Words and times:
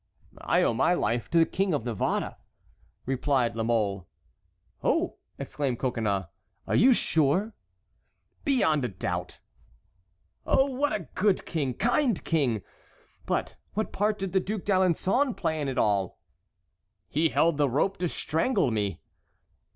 "I 0.41 0.63
owe 0.63 0.73
my 0.73 0.95
life 0.95 1.29
to 1.29 1.37
the 1.37 1.45
King 1.45 1.75
of 1.75 1.85
Navarre," 1.85 2.37
replied 3.05 3.55
La 3.55 3.61
Mole. 3.61 4.07
"Oh!" 4.83 5.17
exclaimed 5.37 5.77
Coconnas, 5.77 6.25
"are 6.65 6.75
you 6.75 6.91
sure?" 6.91 7.53
"Beyond 8.43 8.83
a 8.83 8.87
doubt." 8.87 9.41
"Oh! 10.43 10.65
what 10.65 10.91
a 10.91 11.07
good, 11.13 11.45
kind 11.45 12.23
king! 12.25 12.63
But 13.27 13.57
what 13.75 13.93
part 13.93 14.17
did 14.17 14.33
the 14.33 14.39
Duc 14.39 14.61
d'Alençon 14.63 15.37
play 15.37 15.61
in 15.61 15.67
it 15.67 15.77
all?" 15.77 16.19
"He 17.07 17.29
held 17.29 17.57
the 17.57 17.69
rope 17.69 17.97
to 17.97 18.09
strangle 18.09 18.71
me." 18.71 19.01